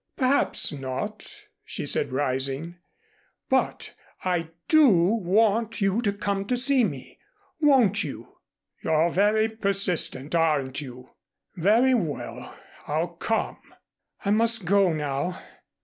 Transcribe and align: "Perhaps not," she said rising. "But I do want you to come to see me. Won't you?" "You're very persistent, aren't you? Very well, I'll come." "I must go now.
"Perhaps 0.17 0.71
not," 0.71 1.29
she 1.63 1.85
said 1.85 2.11
rising. 2.11 2.77
"But 3.49 3.93
I 4.25 4.49
do 4.67 4.89
want 4.89 5.79
you 5.79 6.01
to 6.01 6.11
come 6.11 6.45
to 6.45 6.57
see 6.57 6.83
me. 6.83 7.19
Won't 7.59 8.03
you?" 8.03 8.39
"You're 8.83 9.11
very 9.11 9.47
persistent, 9.47 10.33
aren't 10.33 10.81
you? 10.81 11.11
Very 11.55 11.93
well, 11.93 12.57
I'll 12.87 13.09
come." 13.09 13.61
"I 14.25 14.31
must 14.31 14.65
go 14.65 14.91
now. 14.91 15.39